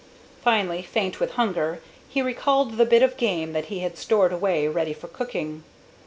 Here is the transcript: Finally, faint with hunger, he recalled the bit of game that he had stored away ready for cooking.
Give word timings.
Finally, 0.43 0.81
faint 0.81 1.19
with 1.19 1.33
hunger, 1.33 1.79
he 2.09 2.23
recalled 2.23 2.71
the 2.77 2.85
bit 2.87 3.03
of 3.03 3.17
game 3.17 3.53
that 3.53 3.65
he 3.65 3.81
had 3.81 3.99
stored 3.99 4.33
away 4.33 4.67
ready 4.67 4.93
for 4.93 5.07
cooking. 5.07 5.61